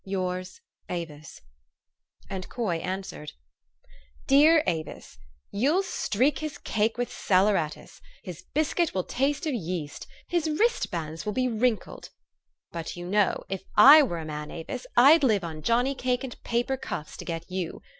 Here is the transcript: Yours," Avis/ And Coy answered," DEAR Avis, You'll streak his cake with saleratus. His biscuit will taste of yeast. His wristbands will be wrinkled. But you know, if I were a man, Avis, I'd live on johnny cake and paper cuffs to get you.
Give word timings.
Yours," 0.03 0.59
Avis/ 0.99 1.39
And 2.27 2.49
Coy 2.49 2.77
answered," 2.77 3.33
DEAR 4.33 4.63
Avis, 4.65 5.19
You'll 5.51 5.83
streak 5.83 6.39
his 6.39 6.57
cake 6.57 6.97
with 6.97 7.11
saleratus. 7.13 8.01
His 8.23 8.41
biscuit 8.41 8.95
will 8.95 9.03
taste 9.03 9.45
of 9.45 9.53
yeast. 9.53 10.07
His 10.27 10.49
wristbands 10.49 11.23
will 11.23 11.33
be 11.33 11.47
wrinkled. 11.47 12.09
But 12.71 12.95
you 12.97 13.05
know, 13.05 13.43
if 13.47 13.63
I 13.75 14.01
were 14.01 14.17
a 14.17 14.25
man, 14.25 14.49
Avis, 14.49 14.87
I'd 14.97 15.23
live 15.23 15.43
on 15.43 15.61
johnny 15.61 15.93
cake 15.93 16.23
and 16.23 16.43
paper 16.43 16.77
cuffs 16.77 17.15
to 17.17 17.23
get 17.25 17.45
you. 17.51 17.83